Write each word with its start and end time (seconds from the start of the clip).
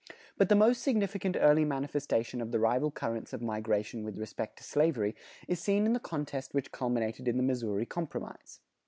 But 0.35 0.49
the 0.49 0.55
most 0.55 0.81
significant 0.81 1.37
early 1.39 1.63
manifestation 1.63 2.41
of 2.41 2.51
the 2.51 2.57
rival 2.57 2.89
currents 2.89 3.33
of 3.33 3.41
migration 3.43 4.03
with 4.03 4.17
respect 4.17 4.57
to 4.57 4.63
slavery 4.63 5.15
is 5.47 5.59
seen 5.61 5.85
in 5.85 5.93
the 5.93 5.99
contest 5.99 6.55
which 6.55 6.71
culminated 6.71 7.27
in 7.27 7.37
the 7.37 7.43
Missouri 7.43 7.85
Compromise. 7.85 8.61